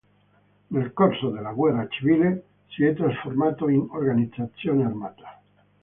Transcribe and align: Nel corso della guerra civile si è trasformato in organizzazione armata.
Nel 0.69 0.93
corso 0.93 1.29
della 1.29 1.53
guerra 1.53 1.87
civile 1.87 2.43
si 2.69 2.83
è 2.85 2.95
trasformato 2.95 3.69
in 3.69 3.85
organizzazione 3.91 4.83
armata. 4.83 5.39